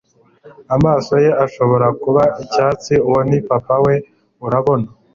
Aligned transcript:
amaso 0.75 1.13
ye 1.25 1.31
ashobora 1.45 1.87
kuba 2.01 2.23
icyatsi- 2.43 2.93
uwo 3.07 3.19
ni 3.29 3.39
papa 3.49 3.75
we 3.85 3.95
urabona 4.45 4.87